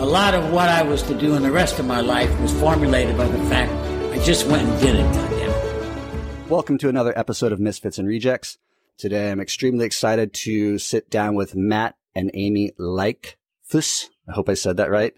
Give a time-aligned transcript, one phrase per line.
[0.00, 2.58] a lot of what I was to do in the rest of my life was
[2.58, 3.70] formulated by the fact
[4.14, 6.48] I just went and did it.
[6.48, 8.56] Welcome to another episode of Misfits and Rejects.
[8.96, 14.08] Today I'm extremely excited to sit down with Matt and Amy Leichfuss.
[14.26, 15.12] I hope I said that right.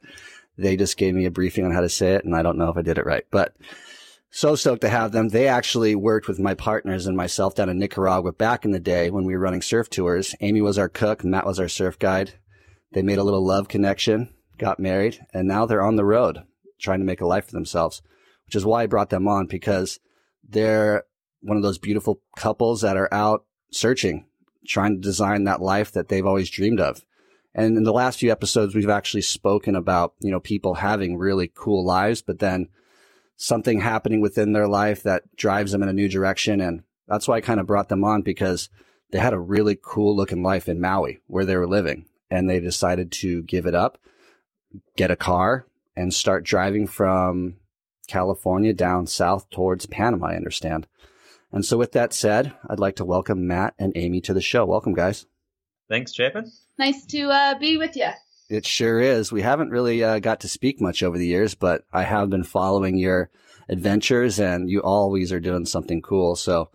[0.59, 2.69] They just gave me a briefing on how to say it, and I don't know
[2.69, 3.55] if I did it right, but
[4.33, 5.29] so stoked to have them.
[5.29, 9.11] They actually worked with my partners and myself down in Nicaragua back in the day
[9.11, 10.35] when we were running surf tours.
[10.41, 12.33] Amy was our cook, Matt was our surf guide.
[12.91, 16.45] They made a little love connection got married, and now they're on the road
[16.79, 18.01] trying to make a life for themselves,
[18.47, 19.99] which is why I brought them on because
[20.49, 21.05] they're
[21.41, 24.27] one of those beautiful couples that are out searching,
[24.67, 27.05] trying to design that life that they've always dreamed of.
[27.55, 31.51] And in the last few episodes, we've actually spoken about, you know, people having really
[31.53, 32.69] cool lives, but then
[33.37, 36.61] something happening within their life that drives them in a new direction.
[36.61, 38.71] And that's why I kind of brought them on because
[39.11, 42.61] they had a really cool looking life in Maui where they were living and they
[42.61, 43.99] decided to give it up
[44.97, 47.57] get a car and start driving from
[48.07, 50.87] California down south towards Panama, I understand.
[51.53, 54.65] And so with that said, I'd like to welcome Matt and Amy to the show.
[54.65, 55.27] Welcome, guys.
[55.89, 56.51] Thanks, Chapin.
[56.79, 58.09] Nice to uh, be with you.
[58.49, 59.31] It sure is.
[59.31, 62.45] We haven't really uh, got to speak much over the years, but I have been
[62.45, 63.31] following your
[63.69, 66.37] adventures and you always are doing something cool.
[66.37, 66.71] So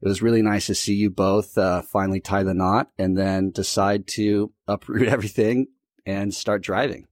[0.00, 3.50] it was really nice to see you both uh, finally tie the knot and then
[3.50, 5.68] decide to uproot everything
[6.04, 7.06] and start driving.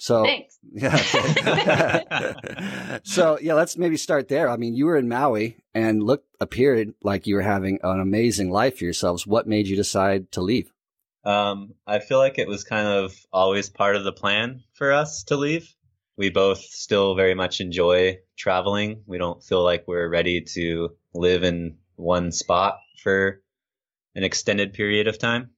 [0.00, 0.58] So Thanks.
[0.72, 0.98] yeah.
[3.04, 4.48] so yeah, let's maybe start there.
[4.48, 8.50] I mean, you were in Maui and looked appeared like you were having an amazing
[8.50, 9.26] life for yourselves.
[9.26, 10.72] What made you decide to leave?
[11.22, 15.24] Um, I feel like it was kind of always part of the plan for us
[15.24, 15.70] to leave.
[16.16, 19.02] We both still very much enjoy traveling.
[19.06, 23.42] We don't feel like we're ready to live in one spot for
[24.14, 25.50] an extended period of time.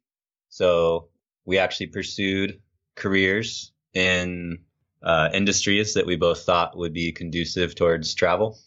[0.49, 1.11] So
[1.45, 2.61] we actually pursued
[2.97, 4.59] careers in
[5.03, 8.59] uh, industries that we both thought would be conducive towards travel.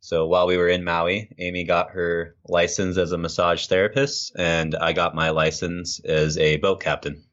[0.00, 4.74] So while we were in Maui, Amy got her license as a massage therapist, and
[4.74, 7.24] I got my license as a boat captain.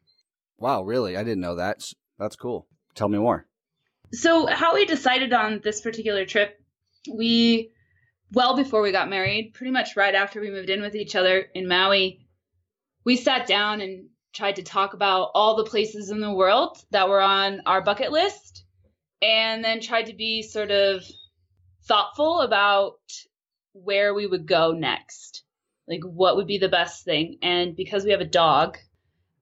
[0.58, 1.18] Wow, really?
[1.18, 1.84] I didn't know that.
[2.18, 2.68] That's cool.
[2.96, 3.46] Tell me more.
[4.14, 6.62] So, how we decided on this particular trip,
[7.12, 7.72] we,
[8.32, 11.46] well before we got married, pretty much right after we moved in with each other
[11.54, 12.26] in Maui,
[13.04, 17.10] we sat down and tried to talk about all the places in the world that
[17.10, 18.64] were on our bucket list
[19.22, 21.04] and then tried to be sort of
[21.86, 23.00] thoughtful about
[23.74, 25.44] where we would go next.
[25.88, 27.38] Like, what would be the best thing?
[27.42, 28.78] And because we have a dog,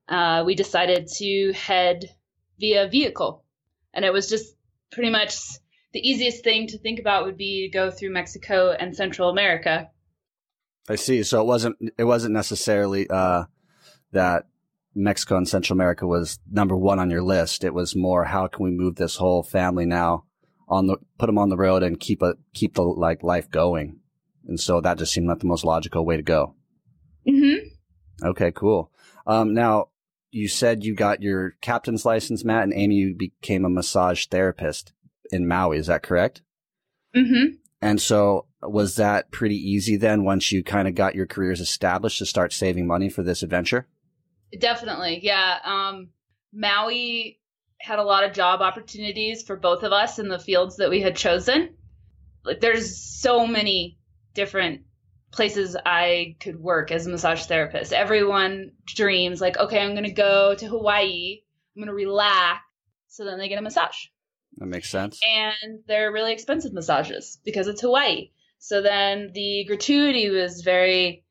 [0.07, 2.05] uh, we decided to head
[2.59, 3.43] via vehicle.
[3.93, 4.55] And it was just
[4.91, 5.37] pretty much
[5.93, 9.89] the easiest thing to think about would be to go through Mexico and Central America.
[10.87, 11.23] I see.
[11.23, 13.45] So it wasn't it wasn't necessarily uh,
[14.11, 14.47] that
[14.95, 17.63] Mexico and Central America was number one on your list.
[17.63, 20.25] It was more how can we move this whole family now
[20.67, 23.99] on the put them on the road and keep a keep the like life going.
[24.47, 26.55] And so that just seemed like the most logical way to go.
[27.27, 28.27] Mm-hmm.
[28.27, 28.91] Okay, cool.
[29.27, 29.89] Um, now
[30.31, 34.93] you said you got your captain's license, Matt, and Amy, you became a massage therapist
[35.31, 35.77] in Maui.
[35.77, 36.41] Is that correct?
[37.15, 37.55] Mm-hmm.
[37.81, 42.19] And so was that pretty easy then once you kind of got your careers established
[42.19, 43.87] to start saving money for this adventure?
[44.57, 45.57] Definitely, yeah.
[45.63, 46.09] Um,
[46.53, 47.39] Maui
[47.79, 51.01] had a lot of job opportunities for both of us in the fields that we
[51.01, 51.75] had chosen.
[52.43, 53.97] Like, there's so many
[54.33, 54.81] different
[55.31, 57.93] places I could work as a massage therapist.
[57.93, 61.41] Everyone dreams like, okay, I'm going to go to Hawaii.
[61.75, 62.61] I'm going to relax.
[63.07, 63.95] So then they get a massage.
[64.57, 65.19] That makes sense.
[65.27, 68.31] And they're really expensive massages because it's Hawaii.
[68.57, 71.23] So then the gratuity was very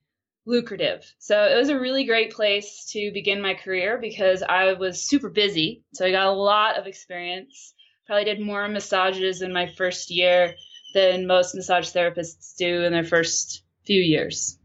[0.48, 1.04] lucrative.
[1.18, 5.28] So it was a really great place to begin my career because I was super
[5.28, 5.84] busy.
[5.92, 7.74] So I got a lot of experience.
[8.06, 10.54] Probably did more massages in my first year
[10.94, 14.58] than most massage therapists do in their first few years.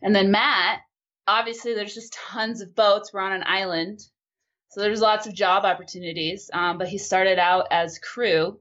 [0.00, 0.80] And then Matt,
[1.26, 3.12] obviously, there's just tons of boats.
[3.12, 4.00] We're on an island.
[4.70, 6.50] So there's lots of job opportunities.
[6.52, 8.60] Um, but he started out as crew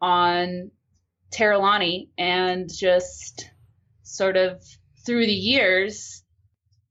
[0.00, 0.70] on
[1.32, 3.50] Teralani and just
[4.04, 4.62] sort of
[5.08, 6.22] through the years,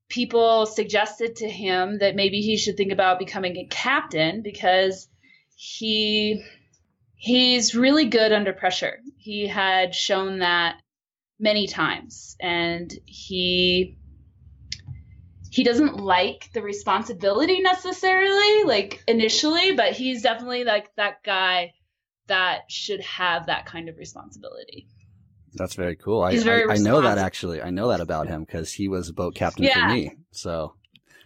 [0.08, 5.08] people suggested to him that maybe he should think about becoming a captain because
[5.56, 6.44] he
[7.20, 9.00] He's really good under pressure.
[9.16, 10.80] He had shown that
[11.40, 13.98] many times, and he
[15.50, 21.72] he doesn't like the responsibility necessarily, like initially, but he's definitely like that guy
[22.28, 24.86] that should have that kind of responsibility.
[25.54, 26.22] That's very cool.
[26.22, 27.62] I, very I, I know that actually.
[27.62, 29.88] I know that about him because he was a boat captain Yeah.
[29.88, 30.12] for me.
[30.30, 30.74] So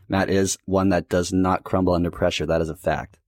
[0.08, 2.46] Matt is one that does not crumble under pressure.
[2.46, 3.18] That is a fact.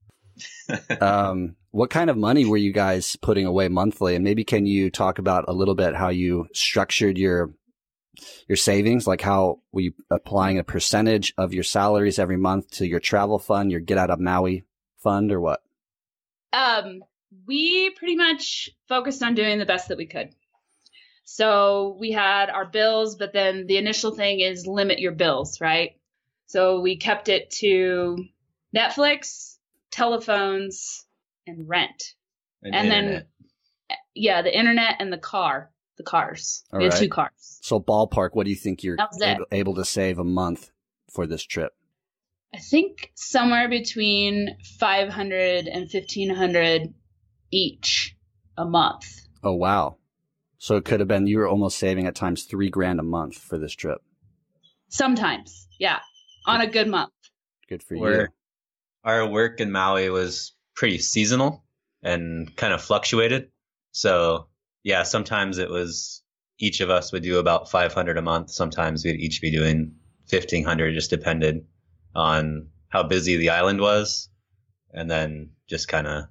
[1.00, 4.14] um, what kind of money were you guys putting away monthly?
[4.14, 7.52] And maybe can you talk about a little bit how you structured your
[8.49, 9.06] your savings?
[9.06, 13.38] Like how were you applying a percentage of your salaries every month to your travel
[13.38, 14.64] fund, your get out of Maui
[14.99, 15.62] fund, or what?
[16.52, 17.00] Um,
[17.46, 20.31] we pretty much focused on doing the best that we could.
[21.24, 25.92] So we had our bills, but then the initial thing is limit your bills, right?
[26.46, 28.16] So we kept it to
[28.76, 29.56] Netflix,
[29.90, 31.04] telephones,
[31.46, 32.14] and rent.
[32.62, 33.26] And, And then-.
[34.14, 36.64] Yeah, the internet and the car, the cars.
[36.72, 37.58] All we had two cars.
[37.62, 38.96] So ballpark, what do you think you're
[39.50, 40.70] able to save a month
[41.10, 41.72] for this trip?
[42.54, 46.94] I think somewhere between 500 and 1500
[47.50, 48.16] each
[48.56, 49.04] a month.
[49.42, 49.96] Oh wow.
[50.64, 53.37] So it could have been you were almost saving at times three grand a month
[53.37, 53.99] for this trip.
[54.88, 55.99] Sometimes, yeah,
[56.46, 57.12] on a good month.
[57.69, 58.00] Good for you.
[58.00, 58.28] We're-
[59.05, 61.66] our work in Maui was pretty seasonal
[62.02, 63.50] and kind of fluctuated.
[63.93, 64.49] So
[64.82, 66.22] yeah, sometimes it was
[66.58, 68.49] each of us would do about 500 a month.
[68.49, 69.96] Sometimes we'd each be doing
[70.31, 70.93] 1500.
[70.93, 71.67] It just depended
[72.14, 74.31] on how busy the island was.
[74.94, 76.25] And then just kind of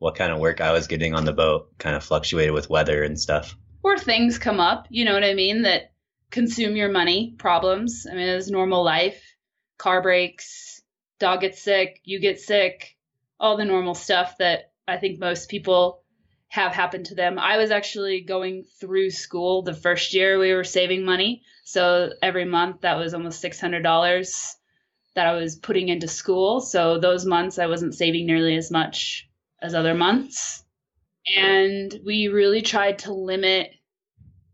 [0.00, 3.02] what kind of work I was getting on the boat kind of fluctuated with weather
[3.02, 3.56] and stuff.
[3.82, 5.92] Or things come up, you know what I mean, that
[6.30, 8.06] consume your money, problems.
[8.10, 9.22] I mean, it's normal life.
[9.78, 10.82] Car breaks,
[11.18, 12.96] dog gets sick, you get sick,
[13.38, 16.02] all the normal stuff that I think most people
[16.48, 17.38] have happened to them.
[17.38, 21.42] I was actually going through school the first year we were saving money.
[21.64, 24.54] So every month that was almost $600
[25.14, 26.60] that I was putting into school.
[26.60, 29.28] So those months I wasn't saving nearly as much
[29.62, 30.64] as other months.
[31.36, 33.70] And we really tried to limit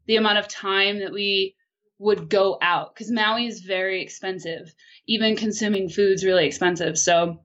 [0.07, 1.57] the amount of time that we
[1.99, 4.75] would go out because Maui is very expensive.
[5.07, 6.99] Even consuming food's really expensive.
[6.99, 7.41] So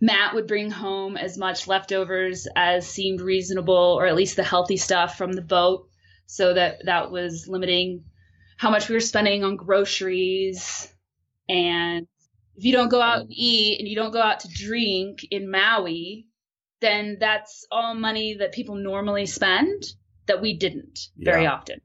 [0.00, 4.76] Matt would bring home as much leftovers as seemed reasonable, or at least the healthy
[4.76, 5.88] stuff from the boat,
[6.26, 8.04] so that that was limiting
[8.56, 10.92] how much we were spending on groceries.
[11.48, 12.06] And
[12.56, 15.50] if you don't go out and eat and you don't go out to drink in
[15.50, 16.26] Maui,
[16.84, 19.82] then that's all money that people normally spend
[20.26, 21.80] that we didn't very often.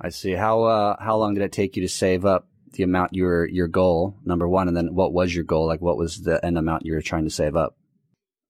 [0.00, 0.32] I see.
[0.32, 3.66] How uh how long did it take you to save up the amount your your
[3.66, 5.66] goal, number one, and then what was your goal?
[5.66, 7.76] Like what was the end amount you were trying to save up?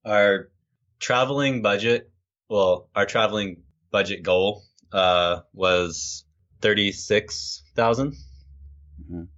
[0.05, 0.51] Our
[0.99, 2.11] traveling budget,
[2.49, 6.25] well, our traveling budget goal uh, was
[6.61, 8.17] thirty six thousand.
[9.11, 9.29] Mhm.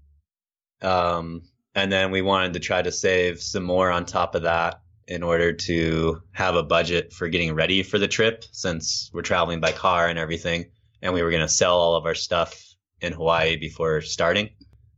[0.82, 1.42] Um,
[1.74, 5.22] and then we wanted to try to save some more on top of that in
[5.22, 9.72] order to have a budget for getting ready for the trip, since we're traveling by
[9.72, 10.66] car and everything,
[11.00, 12.62] and we were going to sell all of our stuff
[13.00, 14.50] in Hawaii before starting.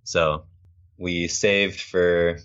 [0.02, 0.44] So
[0.98, 2.38] we saved for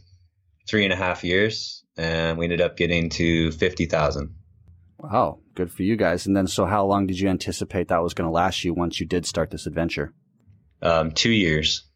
[0.68, 4.36] three and a half years, and we ended up getting to fifty thousand.
[5.00, 6.28] Wow, good for you guys.
[6.28, 9.00] And then so how long did you anticipate that was going to last you once
[9.00, 10.14] you did start this adventure?
[10.84, 11.90] Um, two years.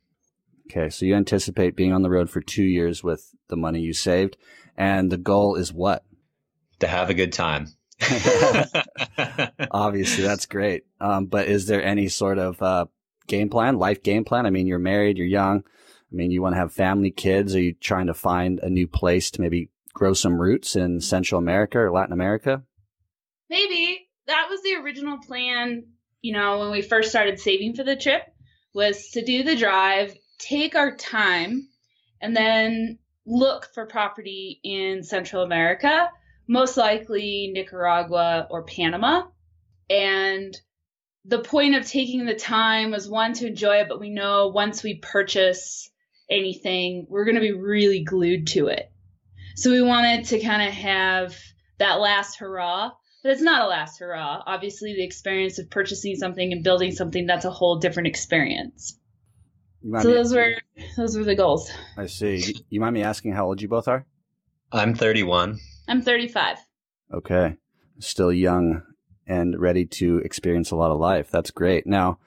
[0.69, 3.91] Okay, so you anticipate being on the road for 2 years with the money you
[3.91, 4.37] saved,
[4.79, 6.03] and the goal is what?
[6.79, 7.67] to have a good time.
[9.71, 10.83] Obviously, that's great.
[10.99, 12.85] Um, but is there any sort of uh,
[13.27, 14.45] game plan, life game plan?
[14.45, 15.63] I mean, you're married, you're young.
[16.11, 17.55] I mean, you want to have family, kids.
[17.55, 21.39] Are you trying to find a new place to maybe grow some roots in Central
[21.39, 22.63] America or Latin America?
[23.49, 25.83] Maybe that was the original plan,
[26.21, 28.23] you know, when we first started saving for the trip
[28.73, 31.67] was to do the drive, take our time,
[32.21, 36.09] and then look for property in Central America,
[36.47, 39.23] most likely Nicaragua or Panama.
[39.89, 40.55] And
[41.25, 44.83] the point of taking the time was one to enjoy it, but we know once
[44.83, 45.89] we purchase
[46.29, 48.91] anything, we're going to be really glued to it.
[49.55, 51.37] So we wanted to kind of have
[51.77, 54.41] that last hurrah but it's not a last hurrah.
[54.45, 58.97] Obviously, the experience of purchasing something and building something that's a whole different experience.
[59.81, 60.53] You mind So me- those were
[60.97, 61.71] those were the goals.
[61.97, 62.37] I see.
[62.37, 64.05] You- You mind me asking how old you both are?
[64.71, 65.59] I'm 31.
[65.87, 66.57] I'm 35.
[67.13, 67.55] Okay.
[67.99, 68.83] Still young
[69.25, 71.31] and ready to experience a lot of life.
[71.31, 71.87] That's great.
[71.87, 72.19] Now,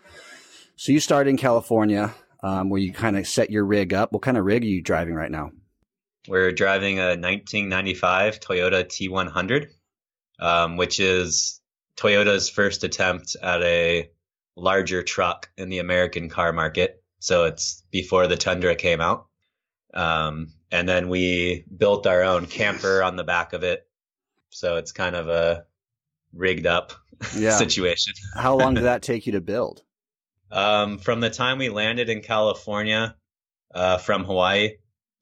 [0.77, 4.13] so you started in California, um, where you kind of set your rig up.
[4.13, 5.51] What kind of rig are you driving right now?
[6.29, 9.69] We're driving a 1995 Toyota T100.
[10.41, 11.61] um, which is
[11.97, 14.11] Toyota's first attempt at a
[14.57, 17.02] larger truck in the American car market.
[17.23, 19.27] So it's before the Tundra came out.
[19.95, 23.87] Um, and then we built our own camper on the back of it.
[24.51, 25.65] So it's kind of a
[26.35, 26.93] rigged up
[27.39, 27.57] Yeah.
[27.57, 28.15] situation.
[28.35, 29.85] How long did that take you to build?
[30.51, 33.15] Um, from the time we landed in California
[33.73, 34.73] uh, from Hawaii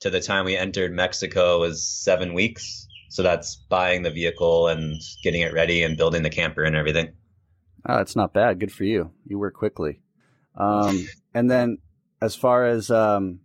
[0.00, 2.86] to the time we entered Mexico was seven weeks.
[3.10, 7.10] So that's buying the vehicle and getting it ready and building the camper and everything.
[7.86, 8.58] Oh, that's not bad.
[8.58, 9.10] Good for you.
[9.26, 10.00] You work quickly.
[10.56, 11.76] Um, and then
[12.20, 13.40] as far as um,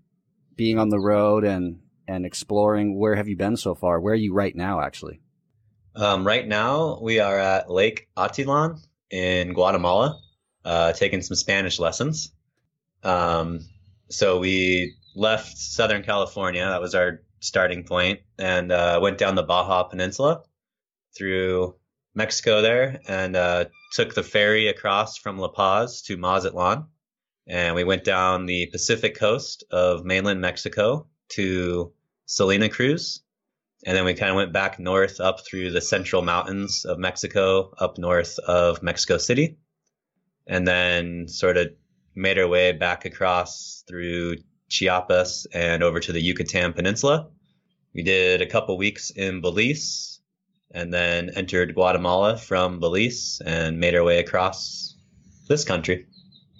[0.55, 3.99] being on the road and and exploring, where have you been so far?
[3.99, 5.21] Where are you right now, actually?
[5.95, 8.79] Um, right now, we are at Lake Atitlan
[9.09, 10.19] in Guatemala,
[10.63, 12.31] uh, taking some Spanish lessons.
[13.01, 13.61] Um,
[14.09, 16.65] so we left Southern California.
[16.65, 20.43] That was our starting point, and uh, went down the Baja Peninsula
[21.17, 21.75] through
[22.13, 26.85] Mexico there, and uh, took the ferry across from La Paz to Mazatlan.
[27.47, 31.93] And we went down the Pacific coast of mainland Mexico to
[32.25, 33.21] Salina Cruz,
[33.85, 37.71] and then we kind of went back north up through the central mountains of Mexico,
[37.77, 39.57] up north of Mexico City,
[40.47, 41.67] and then sort of
[42.15, 44.37] made our way back across through
[44.69, 47.29] Chiapas and over to the Yucatan Peninsula.
[47.93, 50.19] We did a couple weeks in Belize
[50.71, 54.97] and then entered Guatemala from Belize and made our way across
[55.47, 56.07] this country.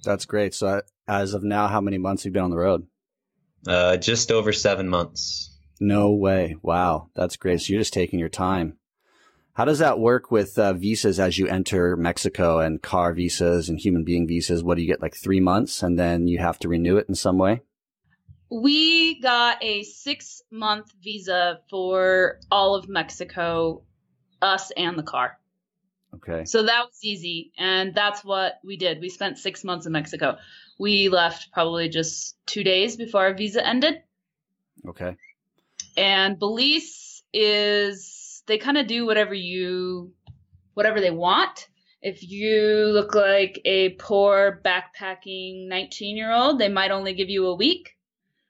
[0.06, 0.54] That's great.
[0.54, 2.88] So as of now, how many months you've you been on the road?
[3.68, 5.52] Uh, just over seven months.
[5.80, 6.56] No way.
[6.62, 7.10] Wow.
[7.16, 7.62] That's great.
[7.62, 8.78] So you're just taking your time.
[9.54, 13.80] How does that work with uh, visas as you enter Mexico and car visas and
[13.80, 14.64] human being visas?
[14.64, 17.16] What do you get like three months and then you have to renew it in
[17.16, 17.62] some way?
[18.52, 23.84] We got a six month visa for all of Mexico,
[24.42, 25.40] us and the car.
[26.16, 26.46] Okay.
[26.46, 27.52] So that was easy.
[27.58, 29.00] And that's what we did.
[29.00, 30.38] We spent six months in Mexico.
[30.80, 34.02] We left probably just two days before our visa ended.
[34.88, 35.16] Okay.
[35.98, 40.14] And Belize is, they kind of do whatever you,
[40.74, 41.68] whatever they want.
[42.02, 47.48] If you look like a poor backpacking 19 year old, they might only give you
[47.48, 47.92] a week.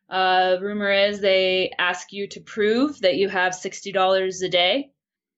[0.10, 4.92] Uh, rumor is they ask you to prove that you have $60 a day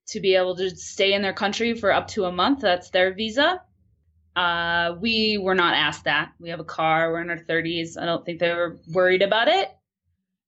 [0.07, 2.61] to be able to stay in their country for up to a month.
[2.61, 3.61] That's their visa.
[4.35, 6.31] Uh, we were not asked that.
[6.39, 7.11] We have a car.
[7.11, 7.99] We're in our 30s.
[7.99, 9.69] I don't think they were worried about it.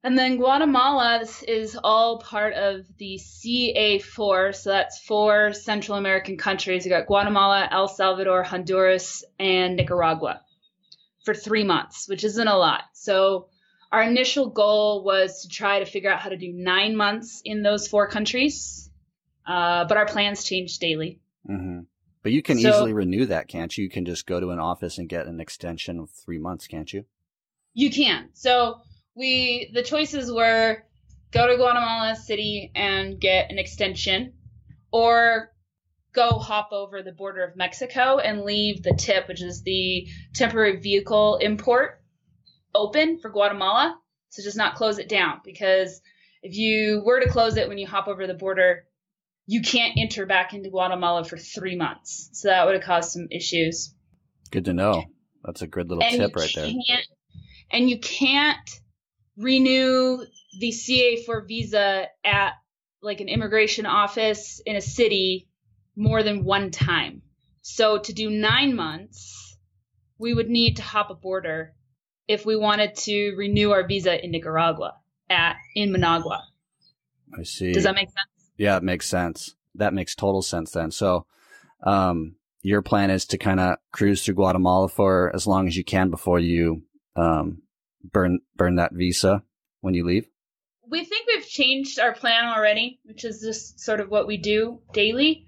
[0.03, 4.55] And then Guatemala is all part of the CA4.
[4.55, 6.85] So that's four Central American countries.
[6.85, 10.41] You got Guatemala, El Salvador, Honduras, and Nicaragua
[11.25, 12.83] for three months, which isn't a lot.
[12.93, 13.47] So
[13.91, 17.61] our initial goal was to try to figure out how to do nine months in
[17.61, 18.88] those four countries.
[19.49, 21.19] Uh, but our plans change daily.
[21.45, 21.79] hmm
[22.21, 23.85] But you can So- easily renew that, can't you?
[23.85, 26.91] You can just go to an office and get an extension of three months, can't
[26.93, 27.05] you?
[27.73, 28.29] You can.
[28.33, 28.81] So
[29.15, 30.83] we the choices were
[31.31, 34.33] go to Guatemala City and get an extension,
[34.91, 35.51] or
[36.13, 40.79] go hop over the border of Mexico and leave the tip, which is the temporary
[40.79, 42.01] vehicle import,
[42.75, 43.97] open for Guatemala.
[44.29, 46.01] So just not close it down because
[46.43, 48.85] if you were to close it when you hop over the border,
[49.49, 52.29] you can't enter back into Guatemala for three months.
[52.33, 53.95] So that would have caused some issues.
[54.51, 55.05] Good to know.
[55.43, 56.71] That's a good little and tip right there.
[57.71, 58.69] and you can't
[59.37, 60.23] renew
[60.59, 62.51] the CA4 visa at
[63.01, 65.47] like an immigration office in a city
[65.95, 67.23] more than one time.
[67.63, 69.57] So to do nine months,
[70.19, 71.73] we would need to hop a border
[72.27, 76.43] if we wanted to renew our visa in Nicaragua at in Managua.
[77.35, 77.71] I see.
[77.71, 78.38] Does that make sense?
[78.59, 79.55] Yeah, it makes sense.
[79.75, 80.91] That makes total sense then.
[80.91, 81.25] So,
[81.83, 85.83] um, your plan is to kind of cruise through Guatemala for as long as you
[85.83, 86.83] can before you,
[87.15, 87.61] um,
[88.03, 89.43] burn, burn that visa
[89.81, 90.27] when you leave.
[90.89, 94.81] we think we've changed our plan already, which is just sort of what we do
[94.91, 95.45] daily.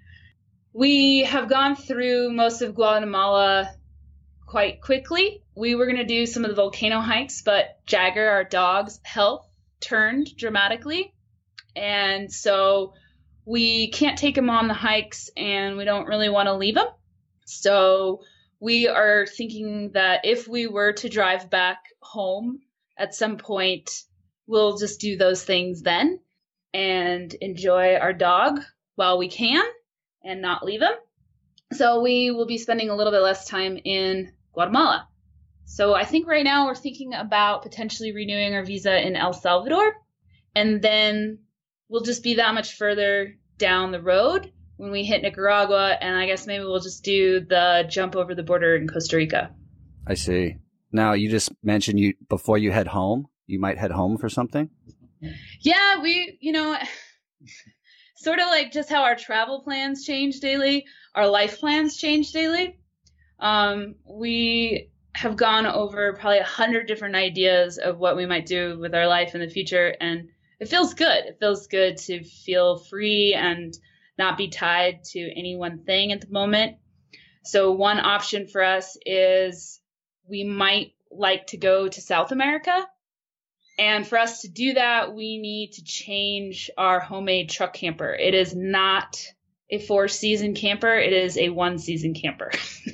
[0.72, 3.74] We have gone through most of Guatemala
[4.46, 5.44] quite quickly.
[5.56, 9.46] We were going to do some of the volcano hikes, but Jagger, our dog's health
[9.82, 11.13] turned dramatically.
[11.75, 12.94] And so
[13.46, 16.88] we can't take him on the hikes and we don't really want to leave him.
[17.46, 18.22] So
[18.60, 22.60] we are thinking that if we were to drive back home
[22.98, 24.04] at some point,
[24.48, 26.20] we'll just do those things then
[26.74, 28.60] and enjoy our dog
[28.96, 29.64] while we can
[30.24, 30.94] and not leave him.
[31.74, 35.08] So we will be spending a little bit less time in Guatemala.
[35.66, 39.96] So I think right now we're thinking about potentially renewing our visa in El Salvador
[40.54, 41.40] and then
[41.92, 46.26] we'll just be that much further down the road when we hit Nicaragua, and I
[46.26, 49.54] guess maybe we'll just do the jump over the border in Costa Rica.
[50.08, 50.56] I see.
[50.92, 54.70] Now you just mentioned you before you head home, you might head home for something.
[55.60, 56.78] Yeah, we, you know,
[58.16, 62.80] sort of like just how our travel plans change daily, our life plans change daily.
[63.40, 68.80] Um, we have gone over probably a hundred different ideas of what we might do
[68.80, 70.30] with our life in the future, and
[70.62, 71.25] it feels good.
[71.25, 73.75] It feels good to feel free and
[74.18, 76.77] not be tied to any one thing at the moment.
[77.44, 79.82] So one option for us is
[80.30, 82.88] we might like to go to South America.
[83.80, 88.13] And for us to do that, we need to change our homemade truck camper.
[88.13, 89.20] It is not
[89.72, 92.51] a four season camper, it is a one season camper.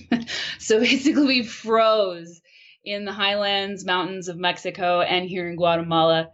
[0.60, 2.42] so basically, we froze
[2.86, 6.30] in the highlands, mountains of Mexico, and here in Guatemala.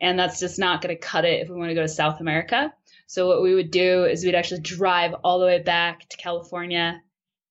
[0.00, 2.20] And that's just not going to cut it if we want to go to South
[2.20, 2.72] America.
[3.06, 7.00] So, what we would do is we'd actually drive all the way back to California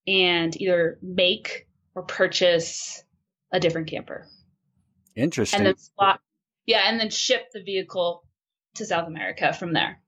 [0.07, 3.03] and either make or purchase
[3.51, 4.25] a different camper.
[5.15, 5.59] Interesting.
[5.59, 6.21] And then swap,
[6.65, 8.23] yeah, and then ship the vehicle
[8.75, 10.01] to South America from there.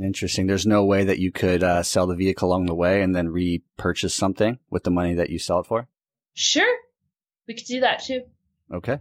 [0.00, 0.46] Interesting.
[0.46, 3.28] There's no way that you could uh, sell the vehicle along the way and then
[3.28, 5.86] repurchase something with the money that you sell it for.
[6.32, 6.76] Sure,
[7.46, 8.22] we could do that too.
[8.72, 8.98] Okay.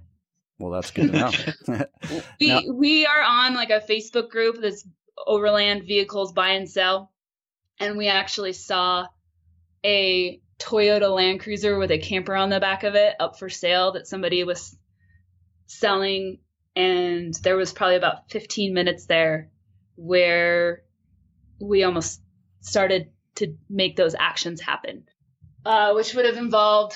[0.60, 1.32] Well, that's good to know.
[2.40, 4.88] we Now- we are on like a Facebook group that's
[5.26, 7.12] overland vehicles buy and sell,
[7.80, 9.08] and we actually saw
[9.86, 13.94] a Toyota Land Cruiser with a camper on the back of it up for sale
[13.94, 14.78] that somebody was
[15.66, 16.40] selling,
[16.76, 19.50] and there was probably about 15 minutes there
[19.96, 20.84] where
[21.60, 22.22] we almost
[22.62, 25.06] started to make those actions happen,
[25.66, 26.96] uh, which would have involved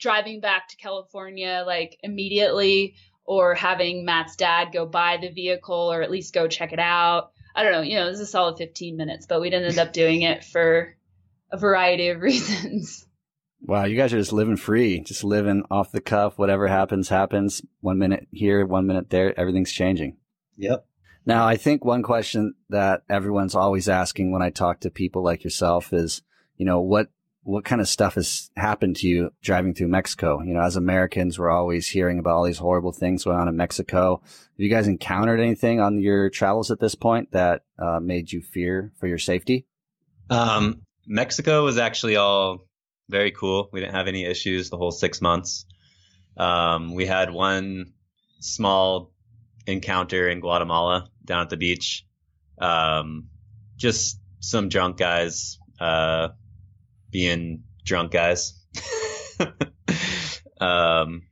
[0.00, 6.02] driving back to California like immediately or having Matt's dad go buy the vehicle or
[6.02, 7.30] at least go check it out.
[7.54, 9.78] I don't know, you know, this is a solid 15 minutes, but we didn't end
[9.78, 10.96] up doing it for
[11.52, 13.06] a variety of reasons.
[13.60, 16.38] wow, you guys are just living free, just living off the cuff.
[16.38, 17.62] Whatever happens, happens.
[17.80, 19.38] One minute here, one minute there.
[19.38, 20.16] Everything's changing.
[20.56, 20.86] Yep.
[21.26, 25.44] Now, I think one question that everyone's always asking when I talk to people like
[25.44, 26.22] yourself is,
[26.56, 27.10] you know, what
[27.42, 30.42] what kind of stuff has happened to you driving through Mexico?
[30.42, 33.56] You know, as Americans, we're always hearing about all these horrible things going on in
[33.56, 34.20] Mexico.
[34.24, 38.42] Have you guys encountered anything on your travels at this point that uh, made you
[38.42, 39.66] fear for your safety?
[40.28, 42.66] Um, Mexico was actually all
[43.08, 43.68] very cool.
[43.72, 45.66] We didn't have any issues the whole six months.
[46.36, 47.92] Um, we had one
[48.40, 49.12] small
[49.66, 52.04] encounter in Guatemala down at the beach.
[52.58, 53.28] Um,
[53.76, 56.28] just some drunk guys, uh,
[57.10, 58.54] being drunk guys.
[60.60, 61.22] um,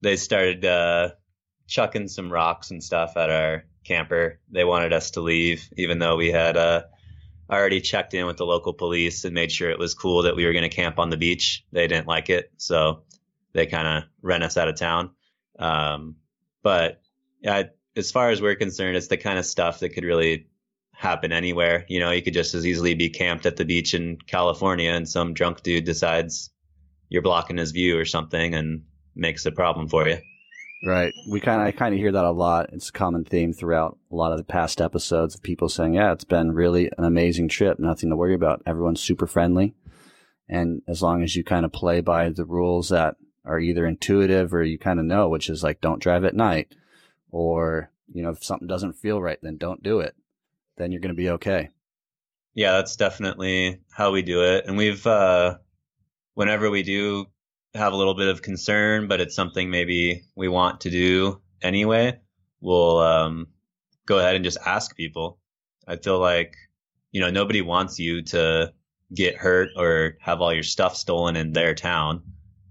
[0.00, 1.10] they started, uh,
[1.66, 4.40] chucking some rocks and stuff at our camper.
[4.50, 6.82] They wanted us to leave, even though we had, uh,
[7.50, 10.46] already checked in with the local police and made sure it was cool that we
[10.46, 11.64] were going to camp on the beach.
[11.72, 13.02] They didn't like it, so
[13.52, 15.10] they kind of ran us out of town.
[15.58, 16.16] Um,
[16.62, 17.02] but
[17.42, 17.64] yeah,
[17.96, 20.46] as far as we're concerned, it's the kind of stuff that could really
[21.02, 21.84] happen anywhere.
[21.88, 25.08] You know, you could just as easily be camped at the beach in California and
[25.08, 26.50] some drunk dude decides
[27.08, 28.84] you're blocking his view or something and
[29.14, 30.18] makes a problem for you.
[30.86, 31.12] Right.
[31.28, 32.70] We kind of, I kind of hear that a lot.
[32.72, 36.12] It's a common theme throughout a lot of the past episodes of people saying, yeah,
[36.12, 37.78] it's been really an amazing trip.
[37.78, 38.62] Nothing to worry about.
[38.64, 39.74] Everyone's super friendly.
[40.48, 44.54] And as long as you kind of play by the rules that are either intuitive
[44.54, 46.74] or you kind of know, which is like, don't drive at night
[47.30, 50.14] or, you know, if something doesn't feel right, then don't do it.
[50.76, 51.68] Then you're going to be okay.
[52.54, 54.66] Yeah, that's definitely how we do it.
[54.66, 55.58] And we've, uh,
[56.34, 57.26] whenever we do
[57.74, 62.18] have a little bit of concern, but it's something maybe we want to do anyway,
[62.60, 63.46] we'll, um,
[64.06, 65.38] go ahead and just ask people.
[65.86, 66.54] I feel like,
[67.10, 68.72] you know, nobody wants you to
[69.14, 72.22] get hurt or have all your stuff stolen in their town.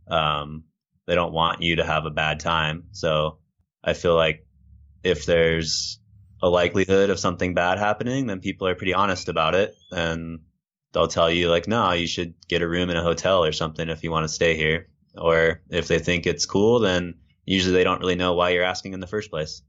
[0.08, 0.64] Um,
[1.08, 2.86] they don't want you to have a bad time.
[2.92, 3.40] So
[3.84, 4.46] I feel like
[5.04, 6.00] if there's
[6.42, 10.40] a likelihood of something bad happening, then people are pretty honest about it and
[10.94, 13.90] they'll tell you like, no, you should get a room in a hotel or something
[13.90, 14.88] if you want to stay here.
[15.18, 18.94] Or if they think it's cool, then usually they don't really know why you're asking
[18.94, 19.62] in the first place.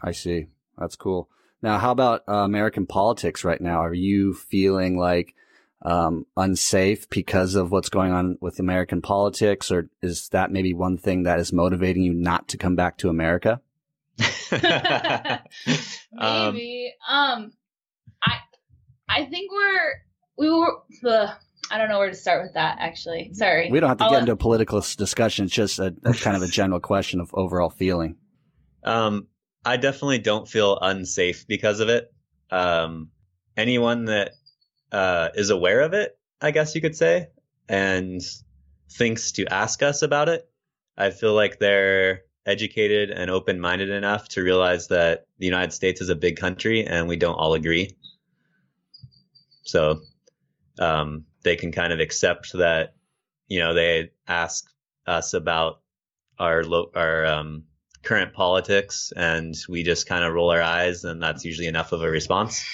[0.00, 0.46] I see.
[0.78, 1.28] That's cool.
[1.62, 3.82] Now, how about uh, American politics right now?
[3.82, 5.34] Are you feeling like
[5.82, 10.98] um, unsafe because of what's going on with American politics, or is that maybe one
[10.98, 13.60] thing that is motivating you not to come back to America?
[16.18, 16.92] Um, Maybe.
[17.08, 17.52] Um,
[18.22, 18.38] I
[19.08, 19.92] I think we're
[20.38, 20.78] we were.
[21.06, 21.30] Ugh,
[21.70, 22.78] I don't know where to start with that.
[22.80, 23.70] Actually, sorry.
[23.70, 25.46] We don't have to I'll get let- into a political discussion.
[25.46, 28.16] It's just a, a kind of a general question of overall feeling.
[28.84, 29.26] Um,
[29.64, 32.12] I definitely don't feel unsafe because of it.
[32.50, 33.10] Um,
[33.56, 34.30] anyone that
[34.92, 37.28] uh, is aware of it, I guess you could say,
[37.68, 38.20] and
[38.92, 40.48] thinks to ask us about it.
[40.96, 46.00] I feel like they're educated and open minded enough to realize that the United States
[46.00, 47.90] is a big country and we don't all agree.
[49.64, 50.00] So
[50.78, 52.94] um, they can kind of accept that,
[53.48, 54.64] you know, they ask
[55.06, 55.80] us about
[56.38, 57.64] our lo- our um,
[58.02, 62.02] current politics and we just kind of roll our eyes and that's usually enough of
[62.02, 62.64] a response.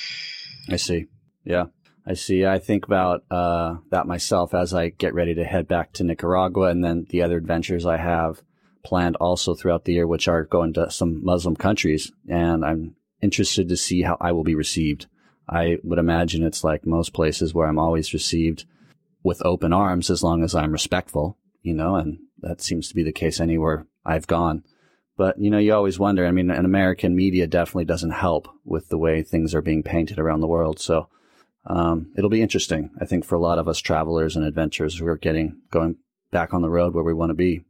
[0.69, 1.07] I see.
[1.45, 1.67] Yeah.
[2.05, 2.45] I see.
[2.45, 6.69] I think about uh, that myself as I get ready to head back to Nicaragua
[6.69, 8.43] and then the other adventures I have
[8.85, 12.13] planned also throughout the year, which are going to some Muslim countries.
[12.29, 15.07] And I'm interested to see how I will be received.
[15.49, 18.65] I would imagine it's like most places where I'm always received
[19.23, 23.03] with open arms as long as I'm respectful, you know, and that seems to be
[23.03, 24.65] the case anywhere I've gone.
[25.17, 26.27] But, you know, you always wonder.
[26.27, 30.19] I mean, an American media definitely doesn't help with the way things are being painted
[30.19, 30.81] around the world.
[30.81, 31.09] So,
[31.67, 35.07] um, it'll be interesting, I think, for a lot of us travelers and adventurers who
[35.07, 35.97] are getting going
[36.33, 37.65] back on the road where we want to be.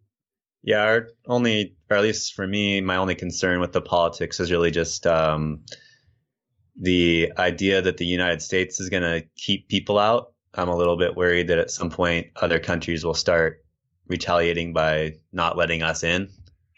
[0.63, 4.53] Yeah, our only, or at least for me, my only concern with the politics is
[4.53, 5.65] really just um,
[6.81, 10.33] the idea that the United States is going to keep people out.
[10.55, 13.65] I'm a little bit worried that at some point other countries will start
[14.07, 16.29] retaliating by not letting us in.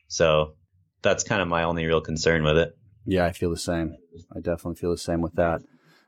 [0.08, 0.54] So
[1.02, 2.76] that's kind of my only real concern with it.
[3.04, 3.96] Yeah, I feel the same.
[4.34, 5.60] I definitely feel the same with that.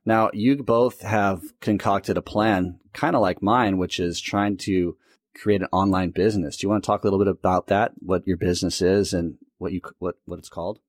[0.07, 4.97] Now, you both have concocted a plan, kind of like mine, which is trying to
[5.37, 6.57] create an online business.
[6.57, 7.93] Do you want to talk a little bit about that?
[7.99, 10.81] What your business is and what you what what it's called?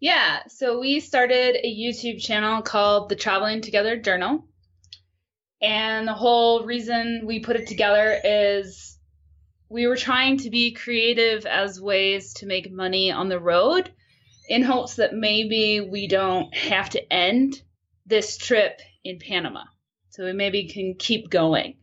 [0.00, 4.44] Yeah, so we started a YouTube channel called The Traveling Together Journal.
[5.60, 8.98] And the whole reason we put it together is
[9.68, 13.92] we were trying to be creative as ways to make money on the road
[14.48, 17.62] in hopes that maybe we don't have to end
[18.04, 19.62] this trip in Panama.
[20.10, 21.76] So we maybe can keep going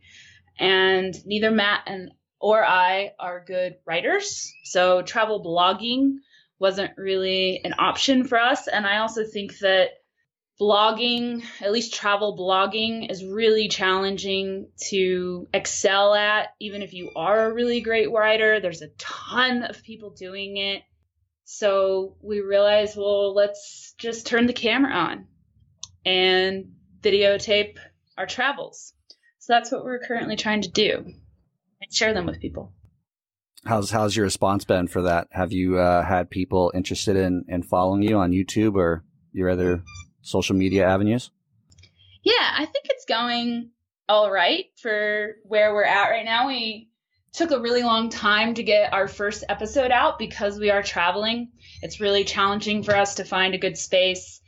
[0.60, 4.52] and neither Matt and or I are good writers.
[4.64, 6.16] So travel blogging
[6.58, 8.68] wasn't really an option for us.
[8.68, 9.88] And I also think that
[10.60, 17.46] blogging, at least travel blogging, is really challenging to excel at, even if you are
[17.46, 18.60] a really great writer.
[18.60, 20.82] There's a ton of people doing it.
[21.44, 25.26] So we realized, well, let's just turn the camera on
[26.04, 27.78] and videotape
[28.16, 28.92] our travels.
[29.40, 30.98] So that's what we're currently trying to do
[31.80, 32.74] and share them with people.
[33.64, 35.28] How's how's your response been for that?
[35.32, 39.82] Have you uh, had people interested in in following you on YouTube or your other
[40.20, 41.30] social media avenues?
[42.22, 43.70] Yeah, I think it's going
[44.08, 46.46] all right for where we're at right now.
[46.48, 46.90] We
[47.32, 51.52] took a really long time to get our first episode out because we are traveling.
[51.80, 54.40] It's really challenging for us to find a good space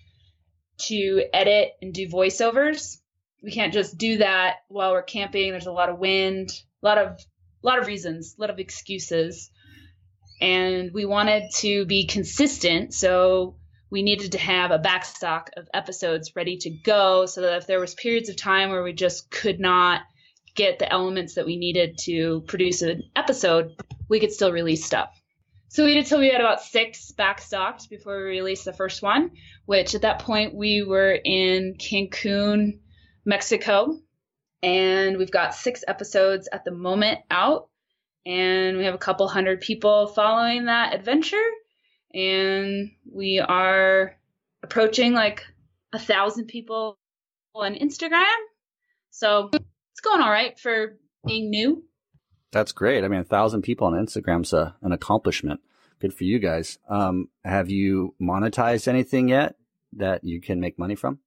[0.89, 2.99] to edit and do voiceovers
[3.43, 5.51] we can't just do that while we're camping.
[5.51, 6.51] There's a lot of wind,
[6.83, 7.19] a lot of
[7.63, 9.51] a lot of reasons, a lot of excuses.
[10.41, 13.57] And we wanted to be consistent, so
[13.91, 17.79] we needed to have a backstock of episodes ready to go so that if there
[17.79, 20.01] was periods of time where we just could not
[20.55, 23.71] get the elements that we needed to produce an episode,
[24.09, 25.11] we could still release stuff.
[25.69, 29.31] So we did till we had about six backstocked before we released the first one,
[29.65, 32.81] which at that point we were in Cancun
[33.25, 33.99] Mexico.
[34.63, 37.69] And we've got six episodes at the moment out.
[38.25, 41.49] And we have a couple hundred people following that adventure.
[42.15, 44.17] And we are
[44.63, 45.45] approaching like
[45.93, 46.99] a thousand people
[47.55, 48.27] on Instagram.
[49.11, 51.85] So it's going all right for being new.
[52.53, 53.03] That's great.
[53.03, 55.61] I mean, a thousand people on Instagram's a, an accomplishment.
[56.01, 56.79] Good for you guys.
[56.89, 59.57] Um, have you monetized anything yet
[59.95, 61.19] that you can make money from?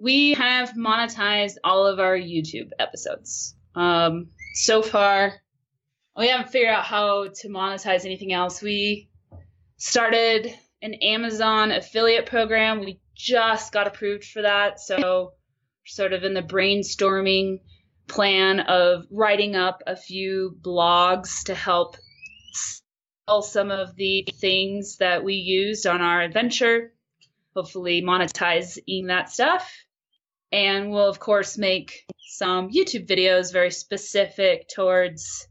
[0.00, 3.54] We have monetized all of our YouTube episodes.
[3.74, 5.34] Um, so far,
[6.16, 8.62] we haven't figured out how to monetize anything else.
[8.62, 9.10] We
[9.76, 12.80] started an Amazon affiliate program.
[12.80, 14.80] We just got approved for that.
[14.80, 15.34] So,
[15.84, 17.60] sort of in the brainstorming
[18.08, 21.96] plan of writing up a few blogs to help
[22.52, 26.94] sell some of the things that we used on our adventure.
[27.54, 29.70] Hopefully, monetizing that stuff.
[30.52, 35.46] And we'll, of course, make some YouTube videos very specific towards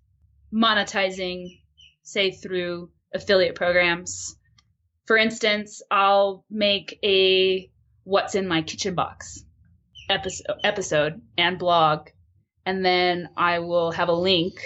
[0.53, 1.59] monetizing,
[2.03, 4.35] say, through affiliate programs.
[5.05, 7.69] For instance, I'll make a
[8.03, 9.43] What's in My Kitchen Box
[10.09, 12.09] episode, episode and blog,
[12.65, 14.59] and then I will have a link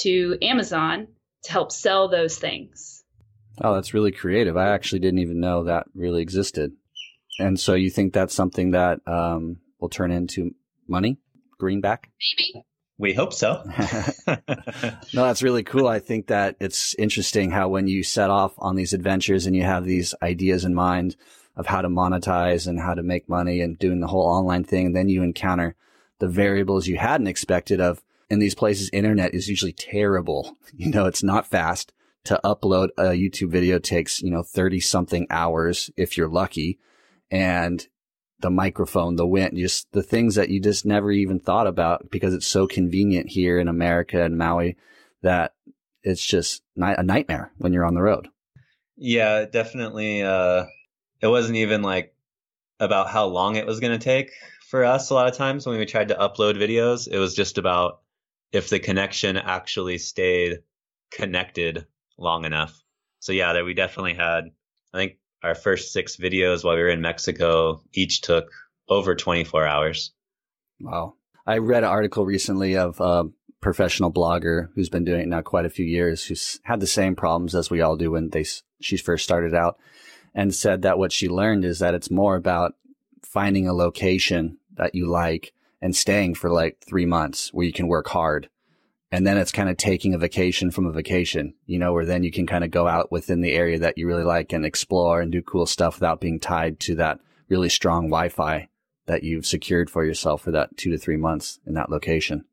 [0.00, 1.08] to Amazon
[1.44, 3.04] to help sell those things.
[3.62, 4.56] Oh, that's really creative.
[4.56, 6.72] I actually didn't even know that really existed.
[7.40, 10.54] And so you think that's something that um, will turn into
[10.86, 11.18] money,
[11.58, 12.10] greenback.
[12.38, 12.64] Maybe.
[12.98, 13.62] We hope so.
[14.26, 15.88] no, that's really cool.
[15.88, 19.62] I think that it's interesting how when you set off on these adventures and you
[19.62, 21.16] have these ideas in mind
[21.56, 24.86] of how to monetize and how to make money and doing the whole online thing,
[24.86, 25.74] and then you encounter
[26.18, 30.56] the variables you hadn't expected of in these places, internet is usually terrible.
[30.72, 31.92] You know, it's not fast
[32.24, 36.78] to upload a YouTube video takes, you know, 30 something hours if you're lucky.
[37.30, 37.86] And
[38.40, 42.34] the microphone, the wind, just the things that you just never even thought about because
[42.34, 44.76] it's so convenient here in America and Maui
[45.22, 45.54] that
[46.02, 48.28] it's just a nightmare when you're on the road.
[48.96, 50.22] Yeah, definitely.
[50.22, 50.64] Uh,
[51.20, 52.14] it wasn't even like
[52.78, 54.32] about how long it was going to take
[54.68, 57.06] for us a lot of times when we tried to upload videos.
[57.10, 58.00] It was just about
[58.52, 60.60] if the connection actually stayed
[61.12, 61.86] connected
[62.18, 62.82] long enough.
[63.20, 64.44] So yeah, that we definitely had,
[64.94, 68.50] I think our first six videos while we were in Mexico each took
[68.88, 70.12] over 24 hours.
[70.80, 71.14] Wow.
[71.46, 73.24] I read an article recently of a
[73.60, 77.14] professional blogger who's been doing it now quite a few years, who's had the same
[77.14, 78.44] problems as we all do when they,
[78.80, 79.78] she first started out
[80.34, 82.74] and said that what she learned is that it's more about
[83.22, 87.88] finding a location that you like and staying for like three months where you can
[87.88, 88.48] work hard
[89.12, 92.22] and then it's kind of taking a vacation from a vacation, you know, where then
[92.22, 95.20] you can kind of go out within the area that you really like and explore
[95.20, 97.18] and do cool stuff without being tied to that
[97.48, 98.68] really strong Wi-Fi
[99.06, 102.44] that you've secured for yourself for that two to three months in that location.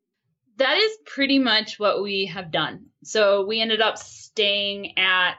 [0.56, 2.86] That is pretty much what we have done.
[3.04, 5.34] So we ended up staying at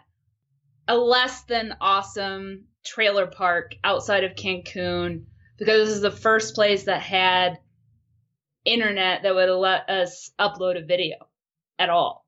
[0.88, 5.26] a less than awesome trailer park outside of Cancun
[5.58, 7.60] because this is the first place that had
[8.66, 11.16] internet that would let us upload a video
[11.78, 12.26] at all.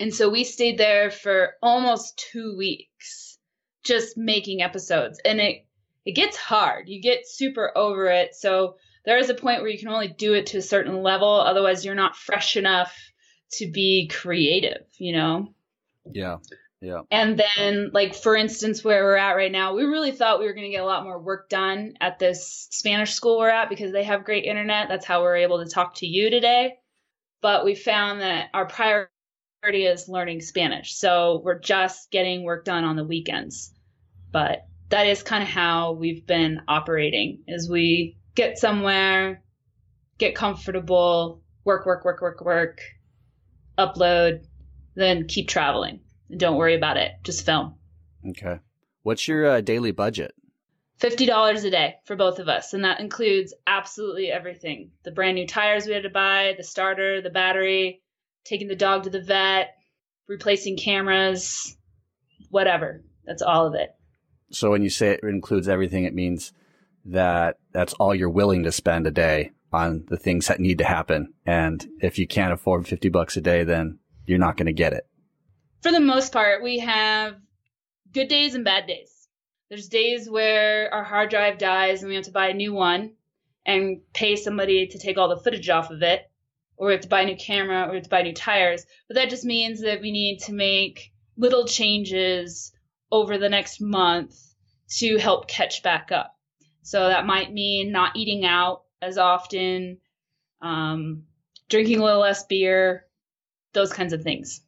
[0.00, 3.38] And so we stayed there for almost two weeks
[3.82, 5.20] just making episodes.
[5.24, 5.66] And it
[6.04, 6.88] it gets hard.
[6.88, 8.34] You get super over it.
[8.34, 11.28] So there is a point where you can only do it to a certain level.
[11.28, 12.94] Otherwise you're not fresh enough
[13.52, 15.48] to be creative, you know?
[16.10, 16.36] Yeah.
[16.80, 17.00] Yeah.
[17.10, 20.52] And then, like, for instance, where we're at right now, we really thought we were
[20.52, 23.92] going to get a lot more work done at this Spanish school we're at because
[23.92, 24.88] they have great internet.
[24.88, 26.76] That's how we're able to talk to you today.
[27.40, 30.94] But we found that our priority is learning Spanish.
[30.94, 33.72] So we're just getting work done on the weekends.
[34.30, 39.42] But that is kind of how we've been operating is we get somewhere,
[40.16, 42.80] get comfortable, work, work, work, work, work,
[43.76, 44.44] upload,
[44.94, 46.00] then keep traveling
[46.36, 47.12] don't worry about it.
[47.22, 47.74] Just film.
[48.26, 48.58] Okay.
[49.02, 50.34] What's your uh, daily budget?
[51.00, 52.74] $50 a day for both of us.
[52.74, 57.22] And that includes absolutely everything the brand new tires we had to buy, the starter,
[57.22, 58.02] the battery,
[58.44, 59.74] taking the dog to the vet,
[60.26, 61.76] replacing cameras,
[62.50, 63.02] whatever.
[63.24, 63.90] That's all of it.
[64.50, 66.52] So when you say it includes everything, it means
[67.04, 70.84] that that's all you're willing to spend a day on the things that need to
[70.84, 71.32] happen.
[71.46, 74.94] And if you can't afford 50 bucks a day, then you're not going to get
[74.94, 75.06] it
[75.82, 77.36] for the most part, we have
[78.12, 79.28] good days and bad days.
[79.68, 83.12] There's days where our hard drive dies and we have to buy a new one
[83.66, 86.22] and pay somebody to take all the footage off of it,
[86.76, 88.86] or we have to buy a new camera, or we have to buy new tires.
[89.08, 92.72] But that just means that we need to make little changes
[93.12, 94.34] over the next month
[94.96, 96.34] to help catch back up.
[96.82, 99.98] So that might mean not eating out as often,
[100.62, 101.24] um,
[101.68, 103.04] drinking a little less beer,
[103.74, 104.62] those kinds of things.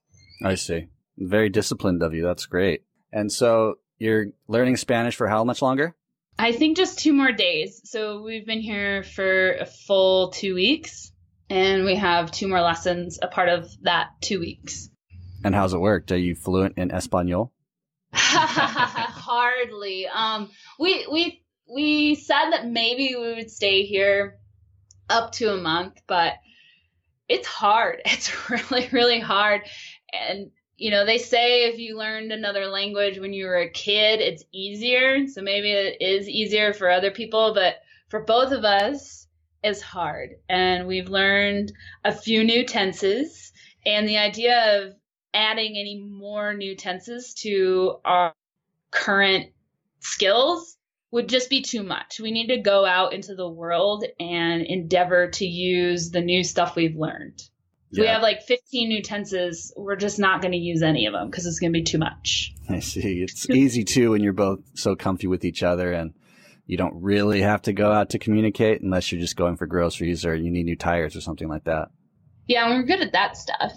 [0.44, 0.88] I see.
[1.20, 2.24] Very disciplined of you.
[2.24, 2.82] That's great.
[3.12, 5.94] And so you're learning Spanish for how much longer?
[6.38, 7.82] I think just two more days.
[7.84, 11.12] So we've been here for a full two weeks,
[11.50, 14.88] and we have two more lessons a part of that two weeks.
[15.44, 16.12] And how's it worked?
[16.12, 17.52] Are you fluent in Espanol?
[18.14, 20.06] Hardly.
[20.06, 24.38] Um, we we we said that maybe we would stay here
[25.10, 26.34] up to a month, but
[27.28, 28.00] it's hard.
[28.06, 29.62] It's really really hard,
[30.12, 34.20] and you know, they say if you learned another language when you were a kid,
[34.20, 35.26] it's easier.
[35.28, 37.74] So maybe it is easier for other people, but
[38.08, 39.26] for both of us,
[39.62, 40.30] it's hard.
[40.48, 41.70] And we've learned
[42.02, 43.52] a few new tenses.
[43.84, 44.94] And the idea of
[45.34, 48.32] adding any more new tenses to our
[48.90, 49.52] current
[49.98, 50.78] skills
[51.10, 52.20] would just be too much.
[52.20, 56.74] We need to go out into the world and endeavor to use the new stuff
[56.74, 57.42] we've learned.
[57.92, 58.02] Yeah.
[58.02, 59.72] We have like 15 new tenses.
[59.76, 61.98] We're just not going to use any of them because it's going to be too
[61.98, 62.54] much.
[62.68, 63.22] I see.
[63.22, 66.14] It's easy too when you're both so comfy with each other and
[66.66, 70.24] you don't really have to go out to communicate unless you're just going for groceries
[70.24, 71.88] or you need new tires or something like that.
[72.46, 73.72] Yeah, we're good at that stuff.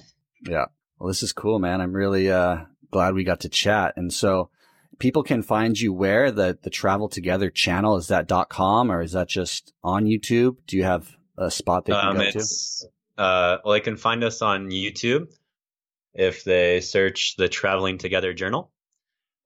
[0.47, 0.65] Yeah.
[0.99, 1.81] Well, this is cool, man.
[1.81, 2.57] I'm really uh,
[2.91, 3.93] glad we got to chat.
[3.97, 4.51] And so
[4.99, 9.01] people can find you where the, the travel together channel is that dot com or
[9.01, 10.57] is that just on YouTube?
[10.67, 12.45] Do you have a spot they can Um, go to?
[13.13, 15.27] It's uh, well, they can find us on YouTube
[16.13, 18.71] if they search the Traveling Together Journal,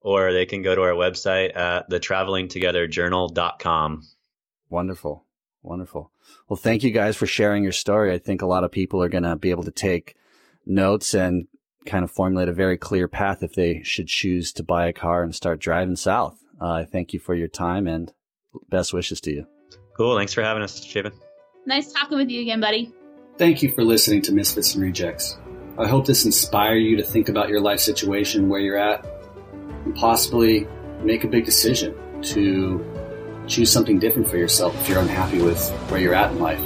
[0.00, 4.02] or they can go to our website at thetravelingtogetherjournal.com.
[4.70, 5.24] Wonderful.
[5.62, 6.12] Wonderful.
[6.48, 8.12] Well, thank you guys for sharing your story.
[8.12, 10.14] I think a lot of people are going to be able to take
[10.66, 11.46] notes and
[11.86, 15.22] kind of formulate a very clear path if they should choose to buy a car
[15.22, 16.38] and start driving south.
[16.60, 18.12] Uh, I thank you for your time and
[18.68, 19.46] best wishes to you.
[19.96, 20.16] Cool.
[20.16, 21.12] Thanks for having us, Chapin.
[21.66, 22.92] Nice talking with you again, buddy.
[23.38, 25.38] Thank you for listening to Misfits and Rejects.
[25.78, 29.06] I hope this inspired you to think about your life situation, where you're at,
[29.84, 30.66] and possibly
[31.04, 32.84] make a big decision to
[33.46, 36.60] choose something different for yourself if you're unhappy with where you're at in life.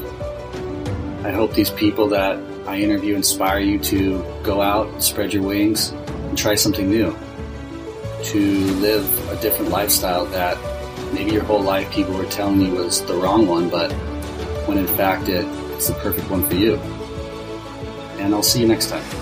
[1.26, 5.90] I hope these people that I interview inspire you to go out, spread your wings,
[5.90, 7.14] and try something new.
[8.22, 8.38] To
[8.76, 10.56] live a different lifestyle that
[11.12, 13.92] maybe your whole life people were telling you was the wrong one, but
[14.66, 15.44] when in fact it,
[15.83, 16.77] it's the perfect one for you.
[18.21, 19.21] And I'll see you next time.